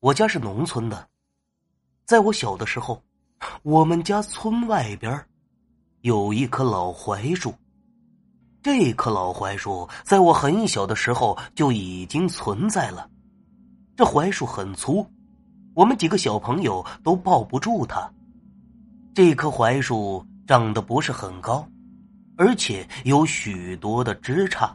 [0.00, 1.08] 我家是农村的，
[2.04, 3.02] 在我小的时候，
[3.64, 5.26] 我们家村外边
[6.02, 7.52] 有一棵老槐树。
[8.62, 13.10] 这棵老槐树在我很小的时候就已经存在了。
[13.96, 15.04] 这槐树很粗，
[15.74, 18.08] 我们几个小朋友都抱不住它。
[19.12, 21.68] 这棵槐树长得不是很高，
[22.36, 24.70] 而且有许多的枝杈。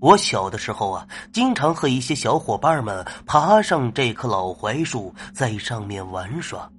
[0.00, 6.70] 我小的时候啊，经常和一些小伙伴们爬上这棵老槐树，在上面玩耍。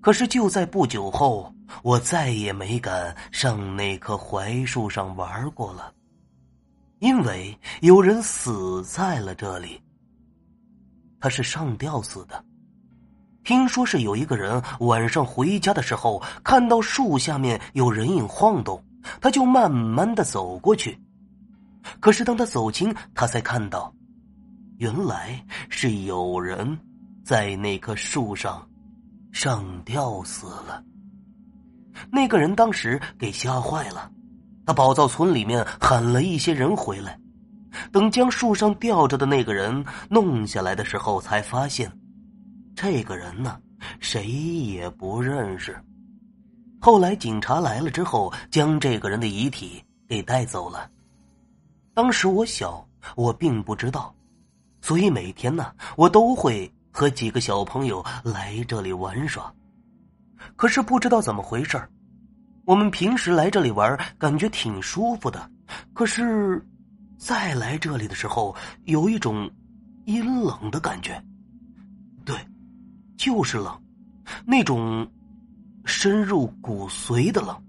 [0.00, 1.52] 可是就在不久后，
[1.82, 5.92] 我再也没敢上那棵槐树上玩过了，
[6.98, 9.80] 因为有人死在了这里。
[11.20, 12.42] 他是上吊死的。
[13.44, 18.82] 听说是有一个人晚上回家的时候，看到树下面有人影晃动，
[19.20, 20.98] 他就慢慢的走过去。
[21.98, 23.92] 可是当他走近，他才看到，
[24.78, 26.78] 原来是有人
[27.24, 28.66] 在那棵树上
[29.32, 30.82] 上吊死了。
[32.10, 34.10] 那个人当时给吓坏了，
[34.66, 37.18] 他跑到村里面喊了一些人回来。
[37.92, 41.90] 等将树上吊着的那个人弄下来的时候，才发现，
[42.74, 43.58] 这个人呢，
[44.00, 45.76] 谁也不认识。
[46.80, 50.90] 后来警察来了之后，将这个人的遗体给带走了。
[51.92, 54.14] 当时我小，我并不知道，
[54.80, 59.52] 所以每天呢，我都会和几个小朋友来这里玩耍。
[60.56, 61.76] 可是不知道怎么回事
[62.64, 65.50] 我们平时来这里玩，感觉挺舒服的。
[65.92, 66.64] 可是，
[67.18, 68.54] 再来这里的时候，
[68.84, 69.50] 有一种
[70.04, 71.20] 阴冷的感觉。
[72.24, 72.36] 对，
[73.16, 73.76] 就是冷，
[74.46, 75.06] 那种
[75.84, 77.60] 深入骨髓的冷。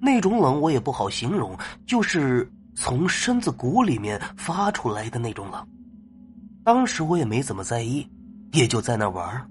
[0.00, 2.50] 那种冷我也不好形容，就是。
[2.76, 5.66] 从身子骨里面发出来的那种冷，
[6.62, 8.08] 当时我也没怎么在意，
[8.52, 9.50] 也就在那玩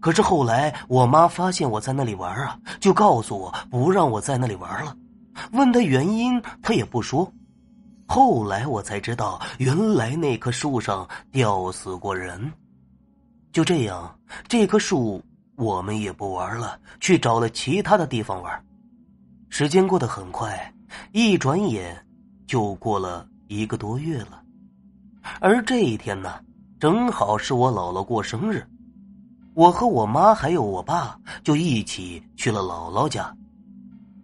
[0.00, 4.96] 可是后来我妈发现我在那里玩啊，就告诉我不让我在那里玩了。
[5.52, 7.32] 问他原因，他也不说。
[8.06, 12.52] 后来我才知道，原来那棵树上吊死过人。
[13.50, 15.22] 就这样，这棵树
[15.56, 18.64] 我们也不玩了，去找了其他的地方玩。
[19.48, 20.72] 时间过得很快，
[21.12, 22.04] 一转眼。
[22.46, 24.42] 就过了一个多月了，
[25.40, 26.40] 而这一天呢，
[26.78, 28.66] 正好是我姥姥过生日，
[29.54, 33.34] 我和我妈还有我爸就一起去了姥姥家。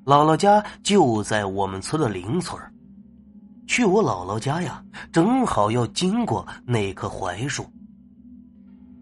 [0.05, 2.59] 姥姥家就在我们村的邻村
[3.67, 7.67] 去我姥姥家呀，正好要经过那棵槐树。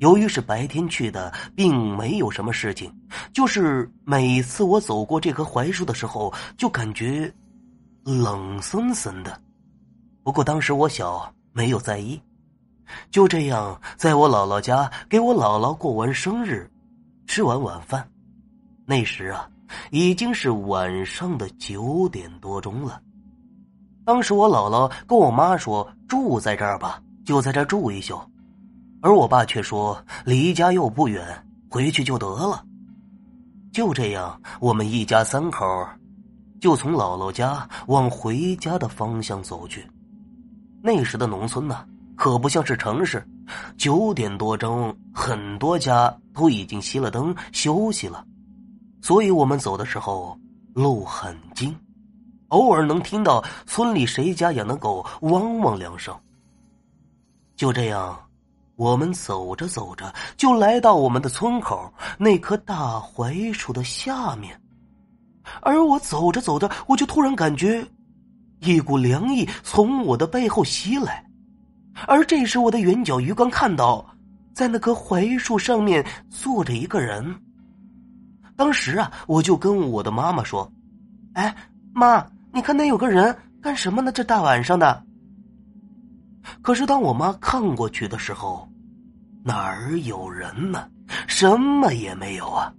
[0.00, 2.92] 由于是白天去的，并没有什么事情，
[3.32, 7.32] 就是每次我走过这棵槐树的时候，就感觉。
[8.06, 9.36] 冷森森的，
[10.22, 12.22] 不过当时我小，没有在意。
[13.10, 16.70] 就这样，在我姥姥家给我姥姥过完生日，
[17.26, 18.08] 吃完晚饭，
[18.84, 19.50] 那时啊，
[19.90, 23.02] 已经是晚上的九点多钟了。
[24.04, 28.16] 当时我姥姥跟我妈说：“住在这儿吧，就在这儿住一宿。”
[29.02, 31.26] 而我爸却说：“离家又不远，
[31.68, 32.64] 回去就得了。”
[33.74, 35.64] 就这样，我们一家三口。
[36.60, 39.86] 就从姥姥家往回家的方向走去。
[40.82, 41.84] 那时的农村呢，
[42.16, 43.26] 可不像是城市。
[43.76, 48.24] 九点多钟，很多家都已经熄了灯休息了，
[49.00, 50.36] 所以我们走的时候
[50.74, 51.72] 路很静，
[52.48, 56.12] 偶尔能听到村里谁家养的狗汪汪两声。
[57.54, 58.18] 就这样，
[58.74, 64.60] 我们走着走着，就来到我们的村口那棵大槐树的下面。
[65.66, 67.84] 而我走着走着，我就突然感觉
[68.60, 71.26] 一股凉意从我的背后袭来，
[72.06, 74.06] 而这时我的远角余光看到，
[74.54, 77.34] 在那棵槐树上面坐着一个人。
[78.54, 80.70] 当时啊，我就跟我的妈妈说
[81.34, 81.52] ：“哎，
[81.92, 84.12] 妈，你看那有个人干什么呢？
[84.12, 85.02] 这大晚上的。”
[86.62, 88.68] 可是当我妈看过去的时候，
[89.42, 90.88] 哪儿有人呢？
[91.26, 92.72] 什么也没有啊！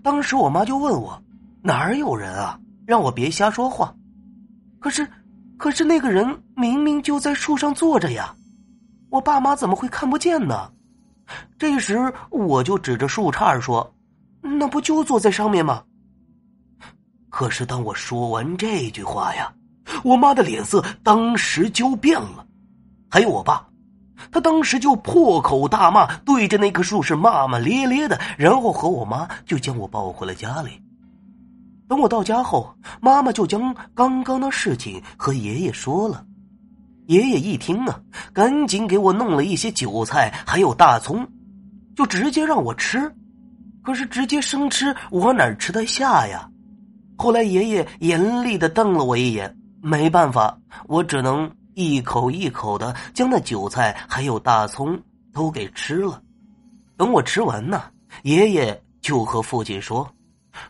[0.00, 1.20] 当时我妈就问我。
[1.66, 2.60] 哪儿有人啊？
[2.86, 3.94] 让我别瞎说话。
[4.78, 5.08] 可是，
[5.56, 8.36] 可是那个人明明就在树上坐着呀，
[9.08, 10.70] 我爸妈怎么会看不见呢？
[11.58, 13.94] 这时我就指着树杈说
[14.44, 15.82] ：“那不就坐在上面吗？”
[17.32, 19.50] 可是当我说完这句话呀，
[20.04, 22.46] 我妈的脸色当时就变了，
[23.08, 23.66] 还有我爸，
[24.30, 30.78] 他当时就破口大骂，对着那棵树是骂骂咧咧的，然后和我妈就将我抱回了家里。
[31.86, 36.24] 等我到家后，妈妈就将刚刚的事情和爷爷说了。
[37.06, 38.00] 爷爷一听啊，
[38.32, 41.26] 赶紧给我弄了一些韭菜，还有大葱，
[41.94, 43.12] 就直接让我吃。
[43.82, 46.48] 可是直接生吃，我哪吃得下呀？
[47.16, 50.58] 后来爷爷严厉的瞪了我一眼，没办法，
[50.88, 54.98] 我只能一口一口的将那韭菜还有大葱
[55.34, 56.22] 都给吃了。
[56.96, 57.82] 等我吃完呢，
[58.22, 60.08] 爷爷就和父亲说：“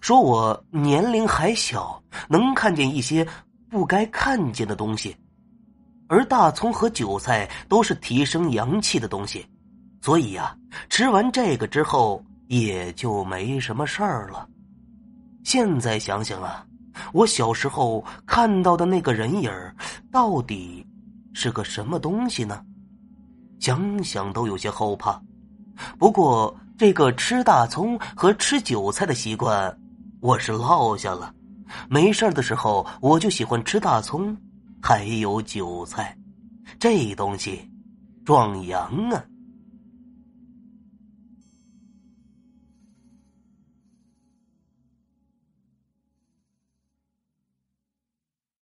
[0.00, 3.26] 说我年龄还小，能看见一些
[3.68, 5.16] 不该看见的东西。”
[6.06, 9.44] 而大葱和韭菜都是提升阳气的东西，
[10.02, 10.54] 所以呀，
[10.90, 14.46] 吃完这个之后也就没什么事儿了。
[15.44, 16.64] 现在想想啊，
[17.12, 19.74] 我小时候看到的那个人影儿，
[20.12, 20.86] 到底
[21.32, 22.62] 是个什么东西呢？
[23.58, 25.20] 想想都有些后怕。
[25.98, 29.78] 不过这个吃大葱和吃韭菜的习惯，
[30.20, 31.32] 我是落下了。
[31.88, 34.36] 没事的时候，我就喜欢吃大葱。
[34.82, 36.14] 还有韭菜，
[36.78, 37.70] 这东西
[38.24, 39.24] 壮阳啊！